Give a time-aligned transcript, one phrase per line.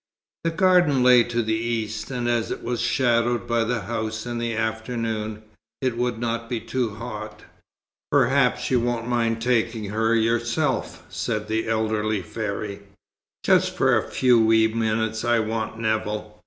[0.43, 4.39] The garden lay to the east, and as it was shadowed by the house in
[4.39, 5.43] the afternoon,
[5.79, 7.43] it would not be too hot.
[8.11, 12.79] "Perhaps you won't mind taking her yourself," said the elderly fairy.
[13.43, 16.35] "Just for a few wee minutes I want Nevill.